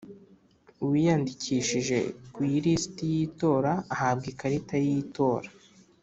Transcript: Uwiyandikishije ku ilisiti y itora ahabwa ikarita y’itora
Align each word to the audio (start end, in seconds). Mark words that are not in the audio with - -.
Uwiyandikishije 0.83 1.97
ku 2.33 2.39
ilisiti 2.57 3.03
y 3.13 3.15
itora 3.27 3.71
ahabwa 3.93 4.25
ikarita 4.33 4.75
y’itora 4.85 5.49